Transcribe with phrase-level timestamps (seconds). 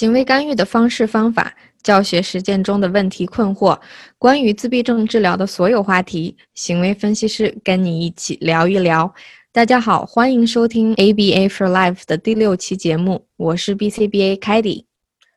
[0.00, 3.78] 行为干预的方式方法、教学实践中的问题困惑，
[4.16, 9.14] 关于自闭症治疗的所有话题，行为分析师跟你一起聊一聊。
[9.52, 14.84] 大家好，欢迎收听 ABA for Life 的第六期节目，我是 BCBA Kady，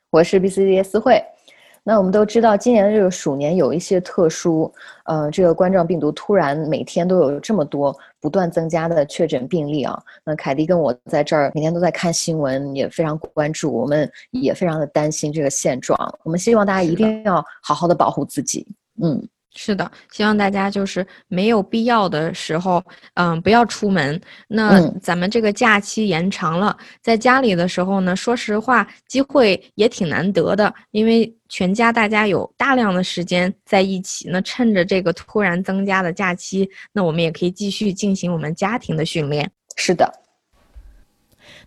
[0.09, 1.21] 我是 BCBA 思慧。
[1.83, 4.73] 那我们都知道，今年的这个鼠年有一些特殊，
[5.03, 10.01] 呃，这个冠状病毒突然每天都有这么多不断增加的确诊病例啊。
[10.23, 15.97] 那凯蒂跟我在这儿每天都在看新闻，也非常关注，我们也非常的担心这个现状。
[16.23, 18.65] 我们希望大家一定要好好的保护自己。
[19.01, 19.21] 嗯。
[19.55, 24.19] 是的，希望大家就是没有必要的时候，嗯，不要出门。
[24.47, 34.27] 那咱们这个假期延长了，在家里的时候呢，说实话，机会也挺难得的，因为全家大家有大量的时间在一起。
[34.29, 39.51] 那趁着这个突然增加的假期，那我们也可以继续进行我们家庭的训练。
[39.75, 40.11] 是的。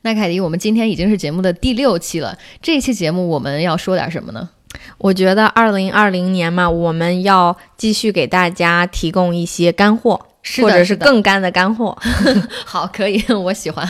[0.02, 4.50] 那凯迪，我们今天已经是节目的第六期了，这期节目我们要说点什么呢？
[4.98, 10.26] 我觉得二零二零年嘛，我们要继续给大家提供一些干货，
[10.62, 11.96] 或者是更干的干货。
[12.64, 13.86] 好，可以，我喜欢。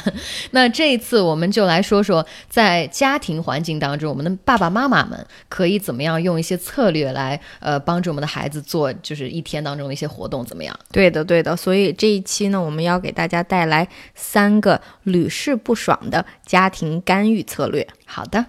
[0.50, 10.76] 那这一次我们就来说说，在家庭环境当中，我们的爸爸妈妈们可以怎么样用一些策略来，呃，帮助我们的孩子做，就是一天当中的一些活动，怎么样？
[10.92, 11.56] 对的，对的。
[11.56, 17.86] 所以这一期呢，我们要给大家带来三个屡试不爽的家庭干预策略。
[18.04, 18.46] 好的。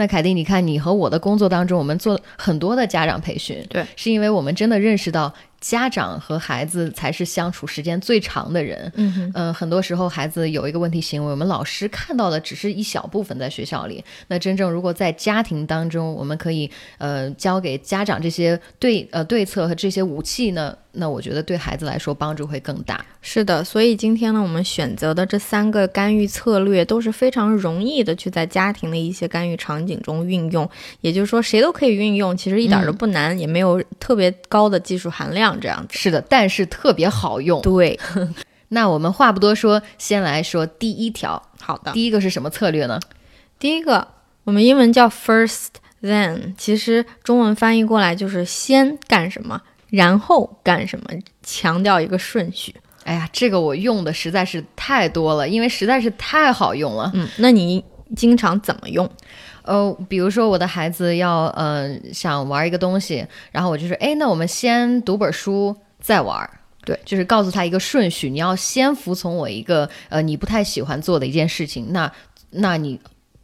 [0.00, 5.30] 那凯蒂，你看，你和我的工作当中，我们做很多的家长培训，对，是因为我们真的认识到。
[5.60, 8.90] 家长和孩子才是相处时间最长的人。
[8.96, 14.02] 嗯嗯，很多时候孩子有一个问题行为，我们老师看到的只是一小部分在学校里。
[14.28, 23.04] 那真正如果在家庭当中，我们可以呃教给家长这些对呃对策和这些武器呢，那我觉得对孩子来说帮助会更大。
[23.20, 30.68] 是的，所以今天呢，我们选择的这三个干预策略都是非常容易的，去在家庭的一些干预场景中运用。
[31.02, 35.49] 也就是说，谁都可以运用，其实一点都不难，也没有特别高的技术含量。
[35.58, 37.62] 这样子是的，但是特别好用。
[37.62, 37.98] 对，
[38.68, 41.42] 那我们话不多说，先来说第一条。
[41.60, 43.00] 好的，第一个是什么策略呢？
[43.58, 44.06] 第一个，
[44.44, 45.68] 我们英文叫 first
[46.02, 51.06] then，其实中文翻译过来就是先干什么，然后干什么，
[51.42, 52.74] 强调一个顺序。
[53.04, 57.10] 哎呀，这个我用的实在是太多了，因为实在是太好用了。
[57.14, 57.84] 嗯，那你
[58.14, 59.10] 经常怎么用？
[59.62, 66.48] 呃，比如说我的孩子要嗯想玩一个东西，然后我就说，哎，那我们先读本书再玩，
[66.84, 72.10] 对，就是告诉他一个顺序，你要先服从我一个呃你不太喜欢做的一件事情，那
[72.50, 72.98] 那你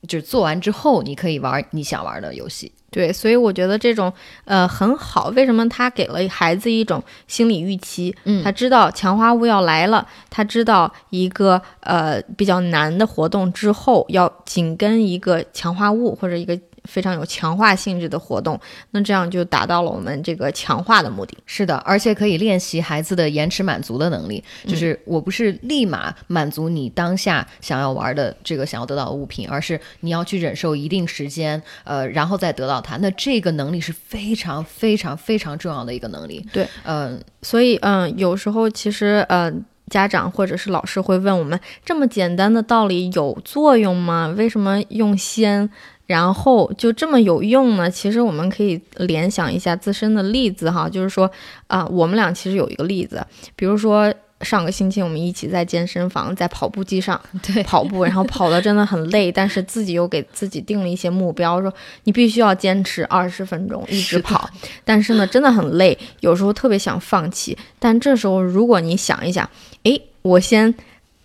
[0.08, 2.72] 就是做完之后，你可以玩你想玩的游戏。
[2.96, 4.10] 对，所以我觉得这种
[4.46, 5.28] 呃很好。
[5.36, 8.14] 为什么他给了孩子一种心理预期？
[8.24, 16.58] 嗯，他知道强化物要来了，他知道一个呃比较难的活动之后要紧跟一个强化物或者一个。
[16.86, 18.58] 非常有强化性质的活动，
[18.92, 21.36] 那这样就达到了我们这个强化的目的。
[21.44, 32.96] 是的，而且可以练习孩子的延迟满足的能力，就是我不是立马满足你当下想要玩的这个想要得到的物品，而是你要去忍受一定时间，呃，然后再得到它。
[32.98, 36.46] 那这个能力是非常非常非常重要的一个能力。
[36.52, 39.52] 对，嗯，所以嗯，有时候其实呃，
[39.88, 44.34] 家长或者是老师会问我们，这么简单的道理有作用吗？
[44.36, 45.68] 为什么用先？
[46.06, 47.90] 然后就这么有用呢？
[47.90, 51.30] 其实我们可以联想一下自身的例子哈，就是说
[51.66, 54.12] 啊，我们俩其实有一个例子，比如说
[54.42, 61.72] 上个星期我们一起在健身房，在跑步机上 对跑步，然后跑的真的很累，但是自己又给自己定了一些目标，说
[62.04, 64.48] 你必须要坚持二十分钟一直跑，
[64.84, 69.48] 但是呢真的很累，有时候特别想放弃，但这时候如果你想一想，
[69.82, 70.72] 诶，我先。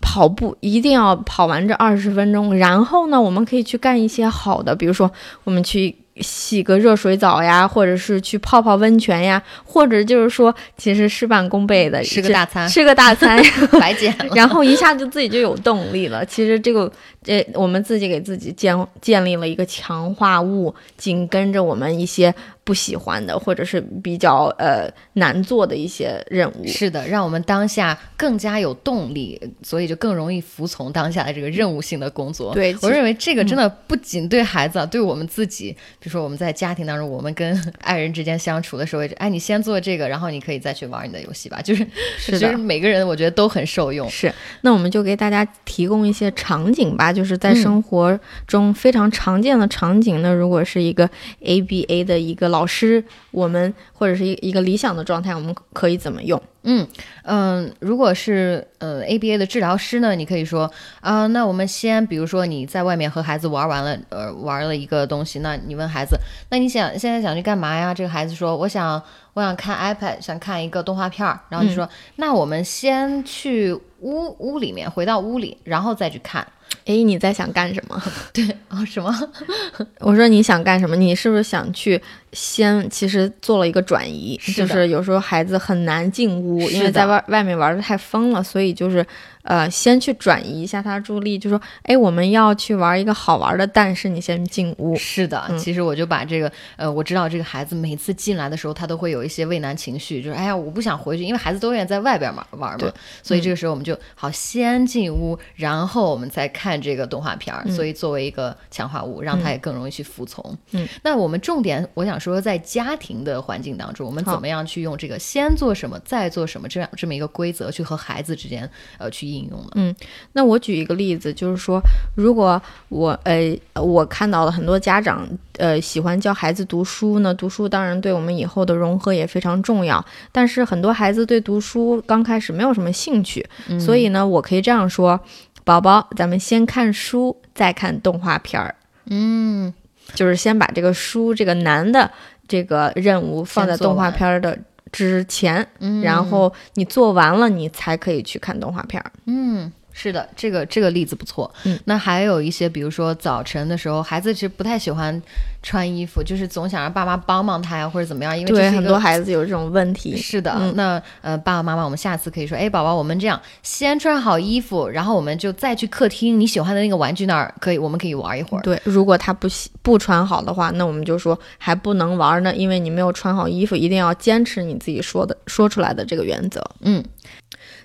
[0.02, 5.10] 跑步一定要跑完这二十分钟，然后呢，我们可以去干一些好的，比如说
[5.44, 13.42] 我们去洗个热水澡呀，或者是去泡泡温泉呀，或者就是说，其实事半功倍的吃个大餐，吃个大餐
[13.80, 16.22] 白减， 然后一下就自己就有动力了。
[16.26, 16.90] 其实这个，
[17.26, 22.34] 呃，我们自己给自己建建立了一个强化物，紧跟着我们一些。
[22.64, 32.54] 不喜欢的，或者是比较呃难做的一些任务，是的，让我们当下更加有动力，所以就更容易服从当下的这个任务性的工作。
[32.54, 41.60] 对我认为这个真的不仅对孩子，对我们自己，比如说我们在家庭当中，我们跟爱人之间相处的时候，哎，你先做这个，然后你可以再去玩你的游戏吧。
[41.66, 41.84] 就是
[42.16, 44.08] 是的，每个人我觉得都很受用。
[44.08, 47.11] 是，那我们就给大家提供一些场景吧。
[47.12, 51.08] 下，就是在生活中非常常见的场景呢，如果是一个
[51.42, 56.40] ABA 的一个老师，我们或者是一一个理想的状态，我们可以怎么用？
[56.64, 56.86] 嗯
[57.24, 60.70] 嗯，如果是呃 ABA 的治疗师呢，你可以说
[61.00, 66.16] 啊、那我们先比如说你在外面和孩子玩完了，呃，玩了一个东西，那你问孩子，
[66.50, 67.92] 那你想现在想去干嘛呀？
[67.92, 69.02] 这个孩子说，我想
[69.34, 76.46] 我想看 iPad，想看一个动画片儿，然后你说，那我们先去屋屋里面，回到屋里，然后再去看。
[76.86, 78.00] 诶，你在想干什么？
[78.32, 79.12] 对啊、什么？
[80.00, 80.96] 我说你想干什么？
[80.96, 82.00] 你是不是想去
[82.32, 82.88] 先？
[82.90, 89.04] 其实做了一个转移，是就是有时候孩子很难进屋，因为在外外面玩的太疯了，所以就是
[89.42, 94.94] 呃，先去转移一下他的注意力，就说，哎，我们要去玩一个好玩的，但是你先进屋。
[94.96, 102.92] 是的，其实我就把这个，呃，我知道这个孩子每次进来的时候，他都会有一些畏难情绪，就是哎呀，我不想回去，因为孩子都愿意在外边玩玩嘛，
[103.22, 110.56] 所以这个时候我们就好先进屋，然后我们再看这个动画片儿，所以作为一个强化物，让他也更容易去服从。
[110.72, 119.70] 嗯，那我们重点我想说，在家庭的环境当中，我们怎么样去用这个先做什么，再做什么这样这么一个规则去和孩子之间呃去应用呢？
[119.74, 119.94] 嗯
[120.34, 121.80] 那我举一个例子，就是说，
[122.14, 125.28] 如果我呃我看到了很多家长
[125.58, 133.44] 呃喜欢教孩子读书呢，读书当然对我们以后的融合也非常重要，但是很多孩子对读书刚开始没有什么兴趣，
[133.80, 135.18] 所以呢，我可以这样说：
[135.64, 138.74] 宝宝，咱们先看书，再看动画片儿，
[139.06, 139.72] 嗯，
[140.14, 142.10] 就是先把这个书这个难的
[142.46, 144.58] 这个任务放在动画片儿的
[144.90, 146.02] 之前，嗯。
[146.02, 149.10] 然后你做完了，你才可以去看动画片儿。
[149.26, 151.52] 嗯，是的，这个这个例子不错。
[151.64, 155.20] 嗯，那还有一些，比如说早晨的时候，孩子其实不太喜欢
[155.62, 160.16] 穿衣服，就是总想让爸妈帮帮他呀，或者怎么样，因为这对，很多孩子有这种问题。
[160.16, 168.62] 是的，嗯那呃，爸爸妈妈，我们下次可以说，哎，宝宝，我们这样先穿好衣服，然后我们就再去客厅你喜欢的那个玩具那儿，可以，我们可以玩一会儿。
[168.62, 176.64] 对，如果他不喜不穿好的话，那我们就说还不能玩呢，因为你没有穿好衣服，一定要坚持你自己说的说出来的这个原则。
[176.80, 177.04] 嗯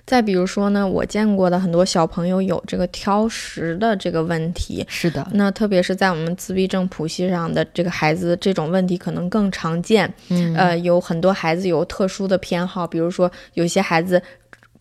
[0.08, 10.10] 再比如说呢，我见过的很多小朋友有这个挑食的这个问题，是的，那特别是在我们自闭症谱系上的这个孩子，这种问题可能更常见。
[10.30, 14.22] 嗯呃，有很多孩子有特殊的偏好，比如说有些孩子。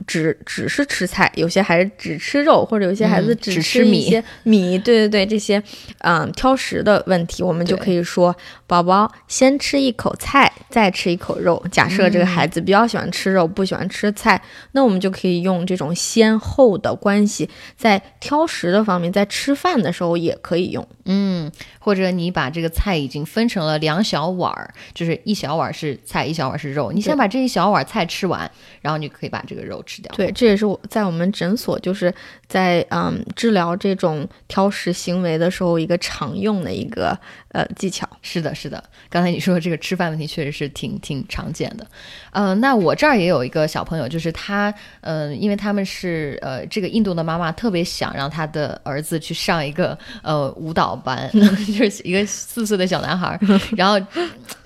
[0.06, 5.62] 只只是吃菜，有些孩子只吃肉，或者有些孩子嗯只吃吃米一些 米，对对对，这些
[6.00, 8.36] 嗯挑食的问题，我们就可以说，
[8.68, 11.62] 宝宝先吃一口菜，再吃一口肉。
[11.72, 14.42] 假设这个嗯孩子比较喜欢吃肉，不喜欢吃菜，
[14.74, 20.88] 那我们就可以用这种先后的关系，在挑食的方面，在吃饭的时候也可以用。
[21.06, 28.50] 嗯，或者你把这个菜已经分成了两小碗儿，就是一小碗是菜，一小碗是肉，你先把这一小碗菜吃完，
[28.82, 30.13] 然后你就可以把这个肉吃掉。
[30.16, 32.13] 对，这也是我在我们诊所，就是
[32.48, 37.18] 在嗯治疗这种挑食行为的时候，一个常用的一个
[37.50, 38.08] 呃技巧。
[38.22, 38.84] 是的，是的。
[39.10, 41.86] 刚才你说这个吃饭问题确实是挺挺常见的。
[42.32, 53.40] 呃，那我这儿也有一个小朋友，就是他，呃，因为他们是呃这个印度的妈妈特别想让他的儿子去上一个呃舞蹈班， 就是一个四岁的小男孩儿，
[53.76, 54.00] 然后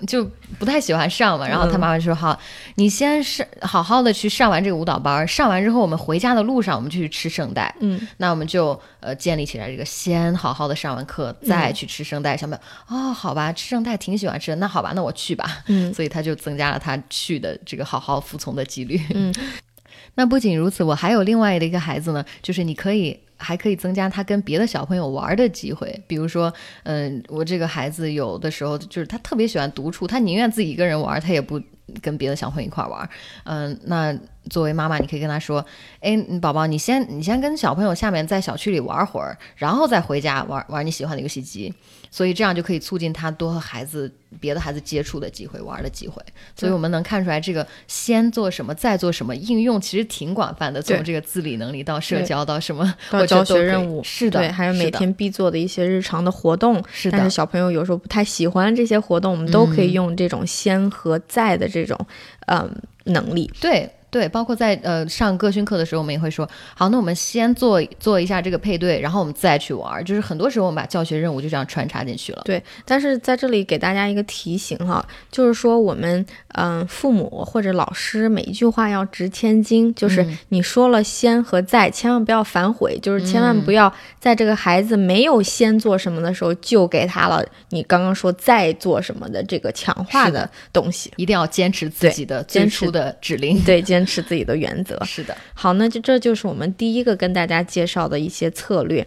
[0.06, 0.24] 就
[0.58, 1.46] 不太喜欢上嘛。
[1.46, 2.38] 然后他妈妈就说：“好，
[2.74, 12.36] 你先是好好的去上完这个舞蹈班儿，上完之后我们回家的路上我们就去吃圣代。”嗯，那我们就呃建立起来这个先好好的上完课再去吃圣代。
[12.36, 15.62] 小朋友哦，好吧，吃圣代挺喜欢吃的，那好吧，那我去吧。
[15.66, 19.00] 嗯 所以他就增加了他去的这个好好服从的几率。
[19.14, 19.34] 嗯，
[20.16, 23.18] 那不仅如此，我还有另外的一个孩子呢，就是你可以。
[23.44, 26.52] 还可以增加他跟别的小朋友玩的机会，比如说，
[26.84, 31.60] 嗯、我这个孩子有的时候就是他特别喜欢独处，他宁愿自己一个人玩，他也不
[32.00, 33.08] 跟别的小朋友一块玩。
[33.44, 34.16] 嗯、那
[34.50, 35.64] 作为妈妈，你可以跟他说，
[36.00, 41.72] 哎，嗯宝宝，你先你先跟小朋友下面在小区里玩会儿，然后再回家玩玩你喜欢的游戏机，
[42.10, 46.20] 所以这样就可以促进他多和孩子别的孩子接触的机会、玩的机会。
[46.56, 56.82] 所以我们能看出来，这个先做什么，再做什么，应用其实挺广泛的，从这个自理能力到社交到什么，到教学任务是的，对，还有每天必做的一些日常的活动。
[56.92, 61.98] 是的但是小朋友有时候不太喜欢这些活动，我们都可以嗯用这种先和在的这种
[62.46, 62.70] 嗯
[63.04, 63.50] 能力。
[63.60, 70.04] 对对，包括在呃上个训课的时候，我们也会说，好，那我们先做做一下这个配对，然后我们再去玩儿。
[70.04, 72.42] 就是很多时候我们把教学任务就这样穿插进去了。
[72.44, 83.90] 对，但是在这里给大家一个提醒哈，就是说我们嗯、父母或者老师每一句话要值千金，就是嗯你说了先和在，千万不要反悔，就是千万嗯不要
[84.20, 91.10] 在这个孩子没有先做什么的时候就给他了你刚刚说再做什么的这个强化的东西。
[91.16, 93.58] 一定要坚持自己的最初的指令。
[93.60, 95.02] 对，坚 持自己的原则。
[95.04, 99.06] 是的，好，那就这就是我们第一个跟大家介绍的一些策略。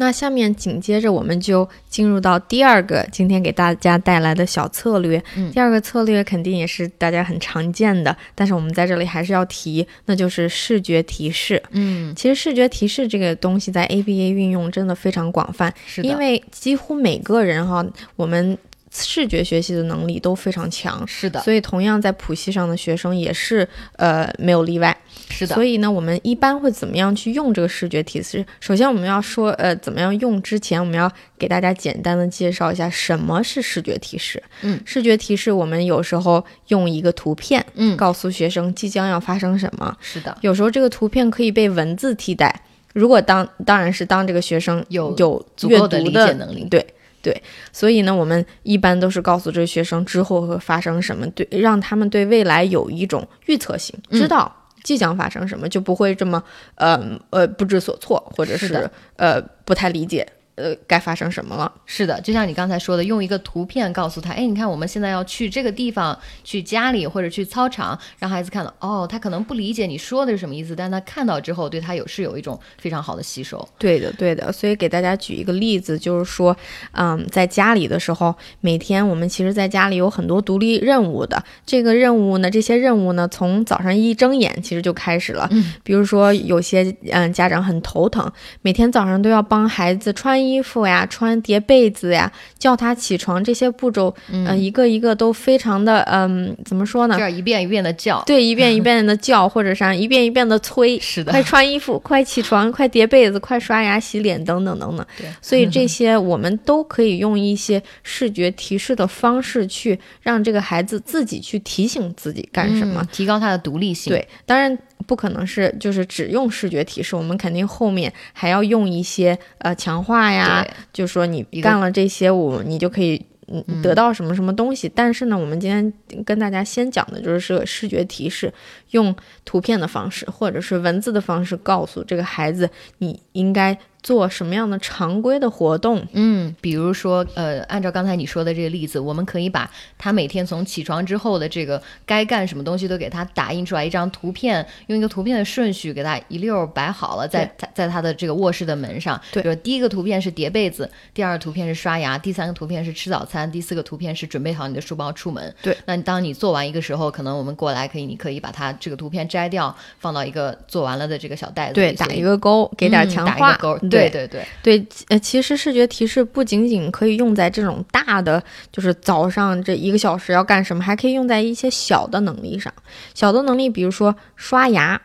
[0.00, 5.20] 那下面紧接着我们就进入到第二个今天给大家带来的小策略。
[5.34, 11.60] 嗯第二个策略肯定也是大家很常见的，但是我们在这里还是要提，那就是视觉提示。
[11.72, 17.84] 嗯，其实视觉提示这个东西在 ABA 运用真的非常广泛，是的，因为几乎每个人哈，
[18.14, 18.56] 我们
[18.92, 21.06] 视觉学习的能力都非常强。
[21.06, 24.96] 是的，所以，同样在谱系上的学生也是，呃，没有例外。
[25.30, 28.44] 是的，所以呢，我们一般会怎么样去用这个视觉提示？
[28.60, 34.42] 首先，我们要说，呃，怎么样用之前，我们要给大家简单的介绍一下什么是视觉提示。
[34.62, 39.94] 嗯，视觉提示我们有时候用一个图片，嗯告诉学生即将要发生什么。
[40.00, 42.62] 是的，有时候这个图片可以被文字替代。
[42.94, 46.84] 如果当当然是当这个学生有有阅读足够的理解能力对
[47.20, 54.20] 对，所以呢，我们一般都是告诉这个学生之后会发生什么，对，让他们对未来有一种预测性，嗯。
[54.20, 56.42] 知道即将发生什么，就不会这么
[56.76, 60.26] 呃呃不知所措，或者是是呃不太理解
[60.58, 61.72] 呃该发生什么了。
[61.86, 73.66] 是的，就像你刚才说的，用一个图片告诉他，哎，你看我们现在要去这个地方，去家里或者去操场，让孩子看到，哦，他可能不理解你说的是什么意思，但他看到之后，对他有是有一种非常好的吸收。
[73.78, 74.52] 对的，对的。
[74.52, 76.56] 所以给大家举一个例子，就是说，
[76.92, 81.42] 嗯，在家里的时候，每天我们其实在家里有很多独立任务的。
[81.64, 85.46] 这个任务呢，这些任务呢，从早上一睁眼其实就开始了。
[85.50, 88.30] 嗯，比如说有些嗯家长很头疼，
[88.62, 97.20] 每天早上都要帮孩子穿衣服呀、穿叠被子呀、叫他起床，这些步骤，嗯、一个一个都非常的嗯，怎么说呢这？
[97.20, 105.06] 样一遍一遍的叫，对，一遍一遍的叫，或者啥一遍一遍的催， 是的快穿衣服，快起床，快叠被子，快刷牙洗脸，等等等等。
[105.16, 113.02] 对，所以这些我们都可以用一些视觉提示的方式去让这个孩子自己去提醒自己干什么。
[113.02, 123.24] 嗯提高他的独立性。，对，当然不可能是就是只用视觉提示，我们肯定后面还要用一些呃强化呀，就说你干了这些，我你就可以。
[123.50, 124.86] 嗯，得到什么什么东西？
[124.94, 125.90] 但是呢，我们今天
[126.22, 128.52] 跟大家先讲的就是这个视觉提示，
[128.90, 136.06] 用图片的方式或者是文字的方式告诉这个孩子，你应该做什么样的常规的活动。
[136.12, 149.20] 嗯，比如说，呃，按照刚才你说的这个例子，我们可以把他每天从起床之后的这个该干什么东西都给他打印出来一张图片，用一个图片的顺序给他一溜儿摆好了，在在在他的这个卧室的门上。
[149.32, 155.54] 对比如第一个图片是叠被子，第二个图片是刷牙，第三个图片是吃早餐，第四个图片是准备好你的书包出门。
[155.62, 161.96] 对，那当你做完一个时候，可能我们过来可以，你可以把它这个图片摘掉，放到一个做完了的这个小袋子对，里。
[161.96, 163.32] 打所以一个勾，给点嗯强化。
[163.32, 164.28] 打一个勾，对对对
[164.62, 172.72] 对，对，呃，其实视觉提示不仅仅可以用在这种大的，就是早上这一个小时要干什么，还可以用在一些小的能力上。
[173.14, 175.00] 小的能力，比如说刷牙。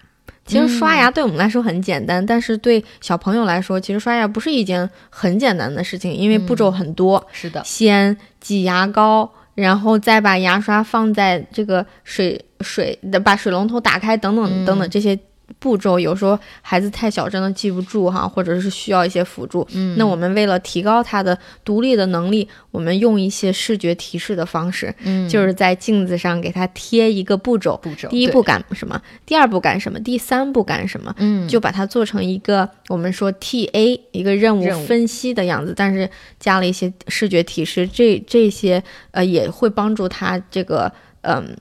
[0.46, 7.26] 其实刷牙对我们来说很简单，但是对小朋友来说，其实刷牙不是一件很简单的事情，因为步骤很多。
[7.32, 15.18] 是的，先挤牙膏，然后再把牙刷放在这个水水的，把水龙头打开，等等等等这些
[15.60, 19.68] 步骤，有时候孩子太小真的记不住哈，或者是需要一些辅助。
[19.74, 27.80] 嗯，那我们为了提高他的独立的能力，我们用一些视觉提示的方式，嗯就是在镜子上给他贴一个步骤。
[27.82, 29.02] 步骤，第一步干什么？
[29.26, 30.00] 第二步干什么？
[30.00, 31.14] 第三步干什么？
[31.18, 40.92] 嗯，就把它做成一个我们说 T A 一个任务任务分析的样子，但是加了一些视觉提示，这这些呃也会帮助他这个
[41.22, 41.56] 嗯、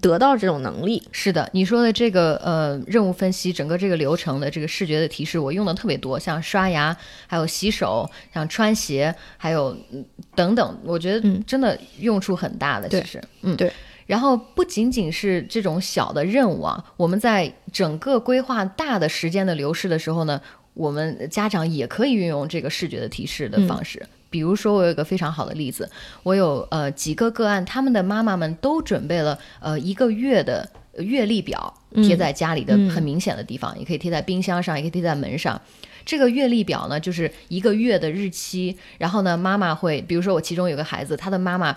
[0.00, 1.02] 得到这种能力。
[1.10, 6.96] 是的，你说的这个呃任务分析，整个这个流程的这个视觉的提示，我用的特别多，像刷牙，
[7.26, 12.88] 还有洗手，像穿鞋，还有、嗯等等，我觉得嗯真的用处很大的。
[12.88, 13.72] 对其实，嗯，对。
[14.06, 20.40] 然后不仅仅是这种小的任务啊，我们在整个规划大的时间的流逝的时候呢，
[20.74, 24.04] 我们家长也可以运用这个视觉的提示的方式。
[24.32, 25.88] 比如说，我有一个非常好的例子，
[26.24, 35.60] 我有呃几个个案，他们的妈妈们都准备了呃一个月的呃月历表，贴在家里的嗯很明显的地方，也可以贴在冰箱上，也可以贴在门上。
[36.04, 41.76] 这个月历表呢，就是一个月的日期，然后呢，妈妈会，比如说我其中有个孩子，他的妈妈。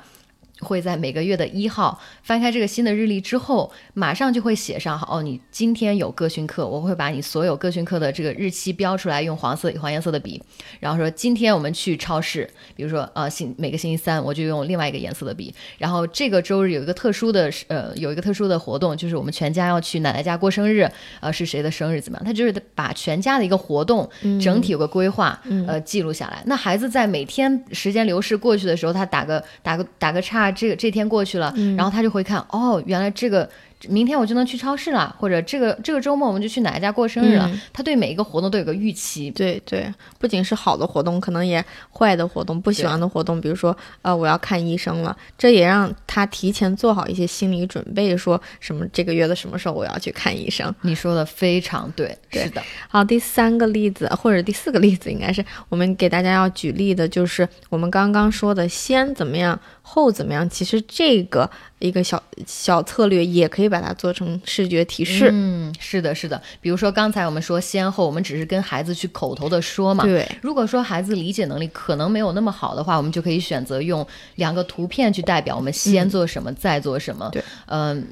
[0.65, 10.41] 会在每个月的一号翻开这个新的日历之后，马上就会写上哦，你今天有个训课，我会把你所有个训课的这个日期标出来，用黄色黄颜色的笔，
[10.79, 20.89] 然后说今天我们去超市，比如说呃星每个星期三我就用另外一个颜色的笔，然后这个周日有一个特殊的呃有一个特殊的活动，就是我们全家要去奶奶家过生日，
[21.22, 22.25] 呃是谁的生日怎么样？
[22.25, 24.10] 他就是把全家的一个活动
[24.41, 26.41] 整体有个规划，呃记录下来。
[26.45, 33.48] 那孩子在每天时间流逝过去的时候，他打个打个打个岔，这个这天过去了，然后他就会看哦，原来这个
[33.88, 37.50] 明天我就能去超市了，或者这个这个周末我们就去哪一家过生日了。
[37.51, 39.29] 嗯他对每一个活动都有个预期。
[39.32, 50.74] 对对，不仅是好的活动，可能也坏的活动，不喜欢的活动，比如说呃我要看医生了，这也让他提前做好一些心理准备，说什么这个月的什么时候我要去看医生。
[50.82, 60.50] 你说的非常对，对是的，好，第三个例子或者第四个例子，应该是我们给大家要举例的，就是我们刚刚说的先怎么样，后怎么样。
[60.50, 65.29] 其实这个一个小小策略也可以把它做成视觉提示。
[65.32, 66.41] 嗯，是的，是的。
[66.62, 70.03] 比如说刚才我们说先后，我们只是跟孩子去口头的说嘛。
[70.03, 74.05] 对，如果说孩子理解能力可能没有那么好的话，我们就可以选择用
[74.36, 77.29] 两个图片去代表我们先做什么，再做什么。
[77.32, 78.08] 对，嗯。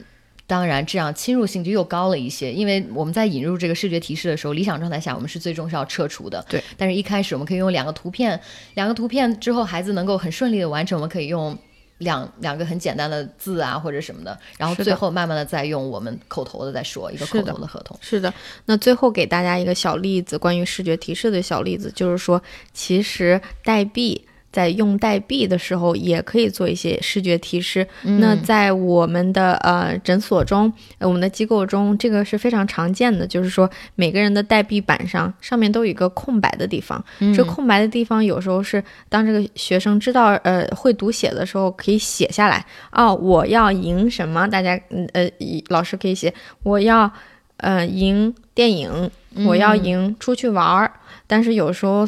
[0.45, 6.45] 当然，这样侵入性就又高了一些，因为我们在引入这个视觉提示的时候，理想状态下我们是最终是要撤除的。
[6.49, 8.37] 对，但是一开始我们可以用两个图片，
[8.73, 11.57] 两个图片之后孩子能够很顺利的完成，我们可以用
[12.03, 17.97] 两两个很简单的字啊或者什么的，然后最后慢慢的再用我们口头的再说一个口头的合同。
[18.01, 18.33] 是的，
[18.65, 22.41] 那最后给大家一个小例子，关于视觉提示的小例子，就是说，
[22.73, 27.85] 其实代币在用代币的时候，也可以做一些视觉提示。
[28.03, 37.03] 那在我们的呃诊所中，呃我们的机构中，这个是非常常见的，就是说每个人的代币板上上面都有一个空白的地方，
[37.35, 42.63] 这空白的地方有时候是当这个学生知道呃会读写的时候，可以写下来。
[42.91, 44.47] 哦，我要赢什么？
[44.47, 46.31] 大家嗯呃，以老师可以写
[46.61, 47.11] 我要
[47.57, 49.09] 呃赢电影，
[49.47, 50.91] 我要赢出去玩儿。
[51.25, 52.05] 但是有时候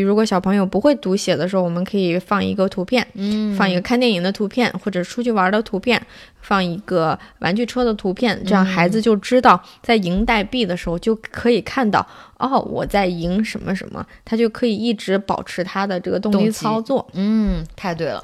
[0.00, 6.00] 如果小朋友不会读写的时候，我们可以放一个图片，嗯放一个看电影的图片，或者出去玩的图片，
[6.40, 12.06] 放一个玩具车的图片，这样孩子就知道在赢代币的时候就可以看到，
[12.38, 17.06] 哦，我在赢什么什么，他就可以一直保持他的这个动力动机操作。
[17.12, 18.22] 嗯，太对了。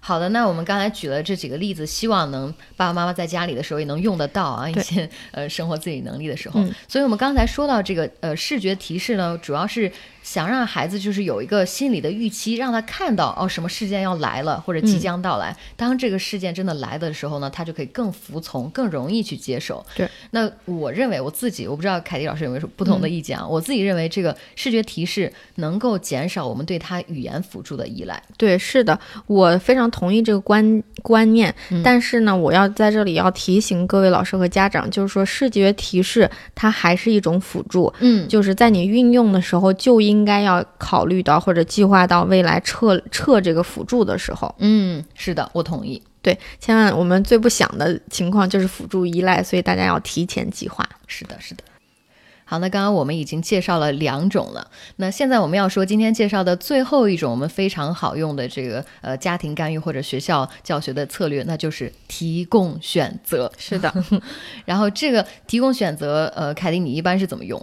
[0.00, 6.60] 好的，那我们刚才举了这几个例子，希望能爸爸妈妈在家里的时候也能用得到啊，一对些呃生活自理能力的时候。
[6.60, 9.90] 嗯所以我们刚才说到这个呃视觉提示呢，主要是
[10.22, 15.54] 想让孩子就是有一个心理的预期，让他看到哦什么事件要来了或者即将到来。
[15.76, 19.84] 当这个事件真的来的时候呢，他就可以更服从，更容易去接受。
[19.94, 23.46] 对，那我认为我自己，我不知道凯迪老师有没有不同的意见啊？
[23.46, 28.22] 我自己认为这个视觉提示能够减少我们对他语言辅助的依赖。
[28.36, 31.54] 对，是的，我非常同意这个观观念。
[31.82, 44.54] 但是呢，我要在这里要提醒各位老师和家长，就是说视觉提示它还是一种辅助，嗯，就是在你运用的时候就应该要考虑到或者计划到未来撤撤这个辅助的时候。
[44.58, 46.02] 嗯，是的，我同意。
[46.20, 50.86] 对，千万我们最不想的情况就是辅助依赖，所以大家要提前计划。
[51.06, 51.62] 是的，是的。
[52.50, 63.52] 好，那刚刚我们已经介绍了两种了，那现在我们要说今天介绍的最后一种我们非常好用的这个呃家庭干预或者学校教学的策略，那就是提供选择。
[63.58, 63.92] 是的，
[64.64, 67.62] 然后这个提供选择，呃，凯蒂你一般是怎么用？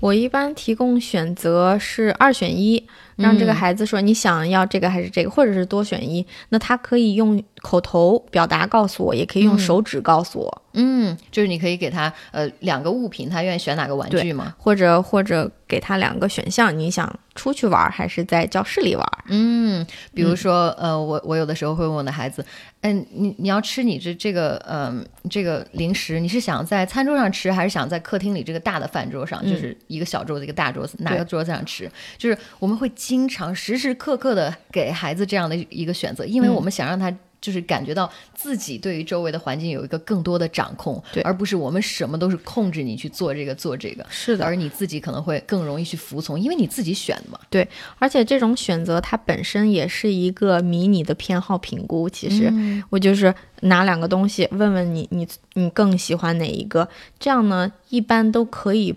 [0.00, 2.88] 我一般提供选择是二选一，
[3.22, 6.26] 让这个孩子说你想要这个还是这个，或者是多选一。
[6.50, 14.54] 那他可以用口头表达告诉我，也可以用手指告诉我，嗯，就是你可以给他呃两个物品，他愿意选哪个玩具吗？
[14.58, 19.06] 或者或者给他两个选项，你想出去玩还是在教室里玩？
[19.28, 22.44] 嗯，比如说，呃，我我有的时候会问我的孩子，
[22.80, 31.90] 嗯，你你要吃你这这个，嗯、这个零食，你是想在餐桌上吃，还是想在客厅里这个大的饭桌上，嗯就是一个小桌子一个大桌子，哪个桌子上吃？
[32.18, 37.14] 就是我们会经常时时刻刻的给孩子这样的一个选择，因为嗯我们想让他。
[37.42, 47.40] 就是感觉到自己对于周围的环境有一个更多的掌控，对而不是我们什么都是控制你去做这个做这个，是的而你自己可能会更容易去服从，因为你自己选的嘛。
[47.50, 52.08] 对而且这种选择它本身也是一个迷你的偏好评估。
[52.08, 56.88] 其实、嗯我就是拿两个东西问问你，你你更喜欢哪一个？
[57.18, 58.94] 这样呢，一般都可以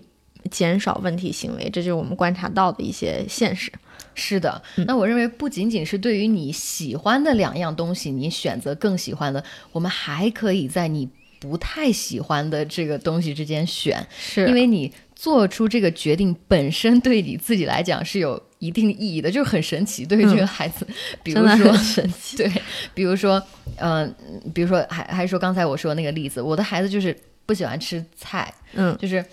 [0.52, 1.68] 减少问题行为。
[1.68, 3.72] 这就是我们观察到的一些现实。
[4.16, 20.04] 是的，嗯那我认为不仅仅是对于你喜欢的两样东西，你选择更喜欢的，我们还可以在你不太喜欢的这个东西之间选，是因为你做出这个决定本身对你自己来讲是有一定意义的，就是很神奇。
[20.04, 20.86] 对于这个孩子，
[21.22, 22.36] 比如说神奇。
[22.40, 22.50] 对，
[22.94, 23.42] 比如说，
[23.76, 24.12] 嗯、
[24.54, 29.24] 比如说还还说刚才我说那个例子，我的孩子就是不喜欢吃菜，嗯，就是，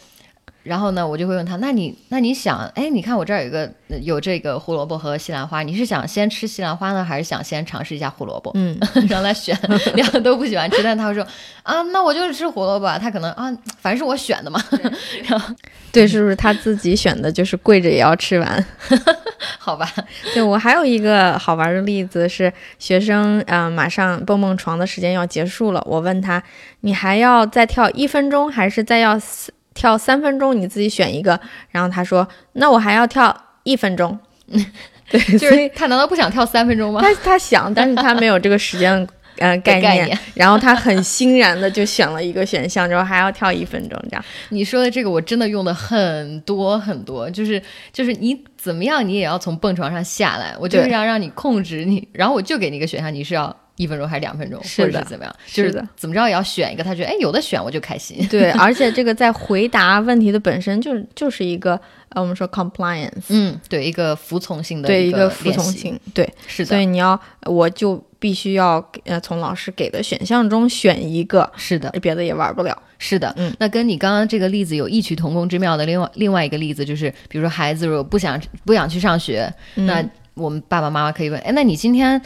[0.63, 3.69] 然后呢，我就会问他，那你那你想，哎，你看我这儿有一个
[4.01, 8.51] 有这个胡萝卜和西兰花，你是想先吃西兰花呢，还是想先尝试一下胡萝卜？
[8.55, 8.77] 嗯，
[9.09, 9.57] 让他选，
[9.95, 11.25] 两个都不喜欢吃，但他会说
[11.63, 12.87] 啊，那我就是吃胡萝卜。
[12.99, 14.63] 他可能啊，反正是我选的嘛。
[15.27, 15.53] 然后
[15.91, 17.29] 对，是不是他自己选的？
[17.29, 18.65] 就是跪着也要吃完。
[19.59, 19.89] 好吧，
[20.33, 26.41] 对我还有一个好玩的例子是，学生啊、呃马上蹦蹦床的时间要结束了，我问他，
[26.81, 30.59] 你还要再跳一分钟，还是再要四跳三分钟？
[30.59, 31.39] 你自己选一个。
[31.69, 34.17] 然后他说，那我还要跳一分钟。
[35.09, 37.01] 对，就是他难道不想跳三分钟吗？
[37.01, 39.07] 他他想，但是他没有这个时间。
[39.39, 44.23] 呃，概念，概念 然后他很欣然的就选了一个选项，之后还要跳一分钟这样。
[44.49, 47.59] 你说的这个我真的用的很多很多，就是
[47.91, 58.25] 就是你怎么样，你也要从蹦床上下来，我就是要让你控制你，然后我就给你一个选项，你是要一分钟还是两分钟，是的或者是怎么样，就是的怎么着也要选一个，他觉得哎有的选我就开心。
[58.29, 72.79] 对， 而且这个在回答问题的本身就是就是一个呃，我们说 compliance，、嗯，对，一个服从性的对一个服从，性，对，是的，所以你要我就必须要呃从老师给的选项中选一个，是的，别的也玩不了。
[72.99, 73.53] 是的，嗯。
[73.59, 80.01] 那跟你刚刚这个例子有异曲同工之妙的另外另外一个例子就是，比如说孩子如果不想不想去上学，嗯那
[80.35, 82.19] 我们爸爸妈妈可以问，哎，那你今天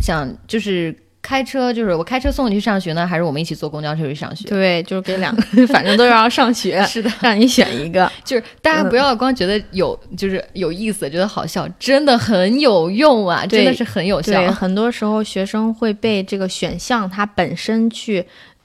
[0.00, 4.48] 想就是开车，就是我开车送你去上学呢，还是我们一起坐公交车去上学？
[4.48, 8.10] 对，就是给两个， 反正都要上学， 是的，让你选一个。
[8.24, 14.50] 就是大家不要光觉得有，就是有意思，觉得好笑，真的很有用啊，真的是很有效对，。
[14.50, 18.24] 很多时候学生会被这个选项它本身去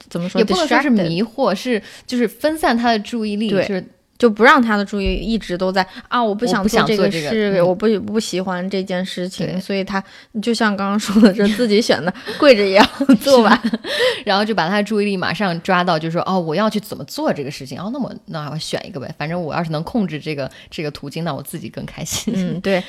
[0.10, 3.86] 怎么说，也不能说是迷惑，是就是分散他的注意力，对就是
[4.18, 10.04] 就不让他的注意一直都在啊，我不想做这个个事，嗯我不不喜欢这件事情，所以他
[10.42, 12.86] 就像刚刚说的，是 自己选的，跪着也要
[13.22, 13.60] 做完。
[14.26, 22.34] 然后就把他的注意力马上抓到，就说哦，我要去怎么做这个事情，哦，那我那我选一个呗，反正我要是能控制这个这个途径，那我自己更开心。
[22.36, 22.84] 嗯，对，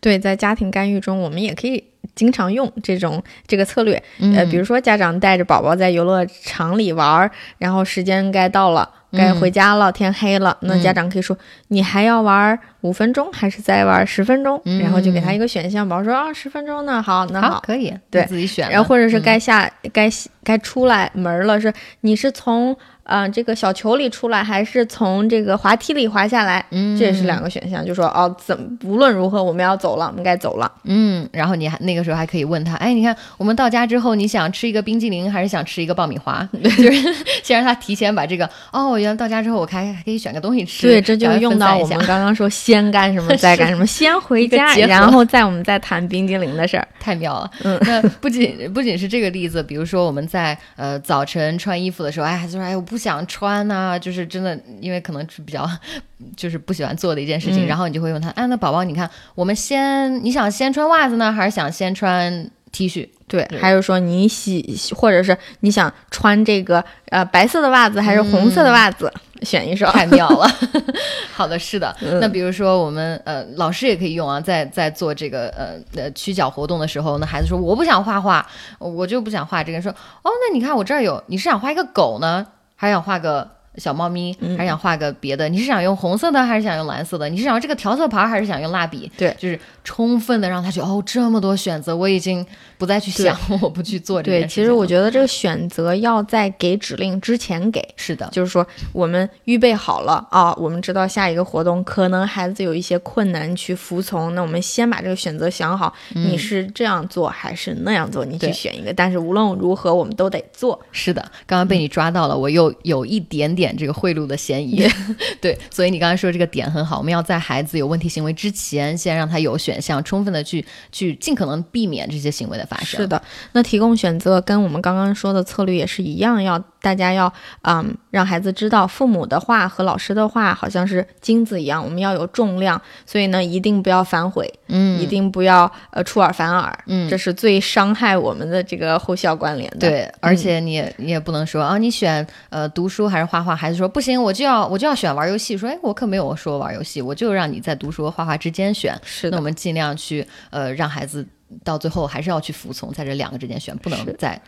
[0.00, 1.82] 对，在家庭干预中，我们也可以
[2.20, 4.02] 经常用这种这个策略。
[4.36, 8.86] 呃，比如说家长带着宝宝在游乐场里玩儿，然后时间该到了。
[9.12, 18.70] 该回家了，天黑了，那家长可以说：“你还要玩五分钟，还是再玩十分钟？”然后就给他一个选项，宝宝说：“啊，十分钟呢，好，那好，可以，对自己选。
[18.70, 20.08] 然后或者是嗯该下、该
[20.44, 22.76] 该出来门了，是你是从
[23.10, 26.64] 呃这个小球里出来，还是从这个滑梯里滑下来？
[26.70, 30.70] 嗯这也是两个选项，就说哦，怎么无论如何我们要走了，我们该走了。
[30.84, 36.48] 嗯，然后你还那个时候还可以问他，哎，你看我们到家之后，你想吃一个冰激凌还是想吃一个爆米花？
[36.62, 46.86] 就是先让他提前把这个哦，原来到家之后我还还可以选个东西吃，对，这就用到我们刚刚说先干什么 再干什么，先回家，然后再我们再谈冰激凌的事儿。
[47.00, 47.50] 太妙了。
[47.64, 55.68] 嗯那不仅不仅是这个例子，比如说我们在呃早晨穿衣服的时候，哎，就说哎我不想穿呐、就是真的，因为可能是比较
[56.36, 63.08] 就是不喜欢做的一件事情，嗯然后你就会问他，哎，那宝宝，你看我们先你想先穿袜子呢，还是想先穿 T 恤？
[63.26, 69.92] 对，对还是说你喜，或者是你想穿这个呃白色的袜子还是红色的袜子，选一双。
[69.92, 70.48] 太妙了。
[71.32, 71.96] 好的，是的。
[72.02, 78.44] 嗯那比如说我们呃老师也可以用啊，在在做这个呃呃曲脚活动的时候，那孩子说我不想画画，
[78.80, 79.80] 我就不想画这个。
[79.80, 82.44] 说哦，那你看我这儿有，你是想画一个狗呢，
[82.80, 83.46] 还想画个？
[83.76, 85.48] 小猫咪，嗯还想画个别的？
[85.48, 87.28] 你是想用红色的，还是想用蓝色的？
[87.28, 89.10] 你是想要这个调色盘，还是想用蜡笔？
[89.16, 92.44] 对就是充分的让他觉得哦，这么多选择，我已经
[92.78, 94.48] 不再去想，我不去做这件对。
[94.48, 108.92] 其实我觉得这个选择要在给指令之前给，是的，就是说我们预备好了啊，我们知道下一个活动可能孩子有一些困难去服从，那我们先把这个选择想好，你是这样做还是那样做，你去选一个。
[108.92, 110.80] 但是无论如何，我们都得做。
[110.92, 114.86] 是的，刚刚被你抓到了，我又有一点点这个贿赂的嫌疑。
[115.40, 122.98] 对，所以你刚才说这个点很好，我们要在孩子有问题行为之前，先让他有选项，充分的去去尽可能避免这些行为的发生。
[122.98, 127.30] 是的，那提供选择跟我们刚刚说的策略也是一样，要大家要
[127.60, 139.78] 嗯让孩子知道父母的话和老师的话好像是金子一样，我们要有重量，所以呢一定不要反悔，嗯，一定不要呃出尔反尔，嗯这是最伤害我们的这个后效关联的。
[139.80, 148.98] 对，而且你也你也不能说啊，你选呃读书还是画画，孩子说不行，我就要我就要选玩游戏，说哎，我可没有说玩游戏，我就让你在读书和画画之间选。
[149.02, 151.26] 是的那我，们尽量去呃让孩子
[151.62, 154.40] 到最后还是要去服从，在这两个之间选，不能再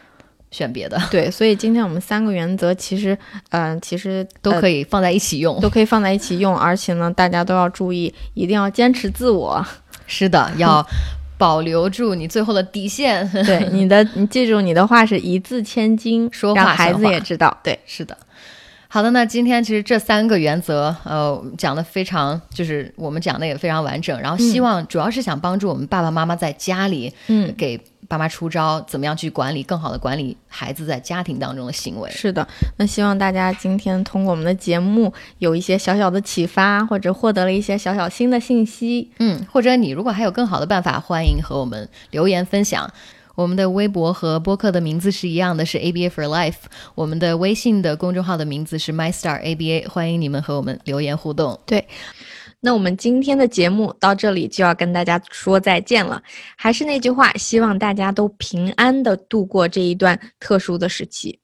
[0.51, 3.17] 选别的，对，所以今天我们三个原则其实，
[3.51, 5.61] 嗯、其实都、可以放在一起用。
[5.61, 9.65] 都可以放在一起用，而且呢，大家都要注意，一定要坚持自我。
[10.07, 10.87] 是的，要
[11.39, 13.29] 保留住你最后的底线。
[13.47, 17.55] 对你的，你记住你的话是一字千金，说话孩子也知道。
[17.63, 18.17] 对，是的。
[18.93, 24.21] 好的，那今天其实这三个原则，呃，讲的非常，就是我们讲的也非常完整。
[24.21, 32.11] 然后希望主要是想帮助我们爸爸妈妈在家里嗯，给爸妈出招，怎么样去管理，更好的管理孩子在家庭当中的行为。
[32.11, 39.11] 是的，那希望大家今天通过我们的节目有一些小小的启发，或者获得了一些小小新的信息。
[39.21, 42.93] 嗯，或者你如果还有更好的办法，欢迎和我们留言分享。
[43.35, 46.55] 我们的微博和播客的名字是一样的，是 ABA for Life。
[46.95, 51.59] 我们的微信的公众号的名字是 My Star ABA，欢迎你们和我们留言互动。
[51.65, 51.87] 对，
[52.61, 56.23] 那我们今天的节目到这里就要跟大家说再见了。
[56.57, 61.39] 还是那句话，希望大家都平安的度过这一段特殊的时期。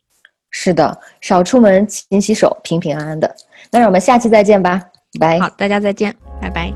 [0.51, 3.35] 是的，少出门，勤洗手，平平安安的。
[3.71, 4.83] 那让我们下期再见吧，
[5.21, 5.39] 拜。
[5.39, 6.73] 好，大家再见，拜拜。